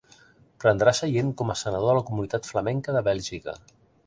Prendrà 0.63 0.93
seient 0.99 1.29
com 1.41 1.53
a 1.55 1.57
senador 1.61 1.91
de 1.93 1.97
la 1.99 2.07
Comunitat 2.09 2.51
Flamenca 2.55 2.97
de 2.97 3.05
Bèlgica. 3.11 3.57